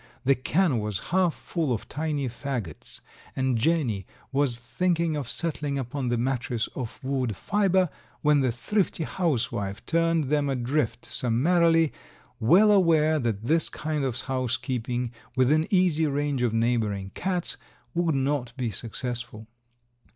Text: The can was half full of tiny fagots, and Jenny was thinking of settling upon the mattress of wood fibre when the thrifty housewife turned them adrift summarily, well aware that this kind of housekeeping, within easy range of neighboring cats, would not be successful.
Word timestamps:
The 0.25 0.33
can 0.33 0.79
was 0.79 0.97
half 1.13 1.35
full 1.35 1.71
of 1.71 1.87
tiny 1.87 2.27
fagots, 2.27 3.01
and 3.35 3.55
Jenny 3.55 4.07
was 4.31 4.57
thinking 4.57 5.15
of 5.15 5.29
settling 5.29 5.77
upon 5.77 6.09
the 6.09 6.17
mattress 6.17 6.65
of 6.73 6.97
wood 7.03 7.35
fibre 7.35 7.87
when 8.23 8.39
the 8.39 8.51
thrifty 8.51 9.03
housewife 9.03 9.85
turned 9.85 10.23
them 10.23 10.49
adrift 10.49 11.05
summarily, 11.05 11.93
well 12.39 12.71
aware 12.71 13.19
that 13.19 13.45
this 13.45 13.69
kind 13.69 14.03
of 14.03 14.19
housekeeping, 14.21 15.11
within 15.35 15.67
easy 15.69 16.07
range 16.07 16.41
of 16.41 16.51
neighboring 16.51 17.11
cats, 17.13 17.57
would 17.93 18.15
not 18.15 18.53
be 18.57 18.71
successful. 18.71 19.45